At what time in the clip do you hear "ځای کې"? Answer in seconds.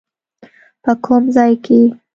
1.35-1.79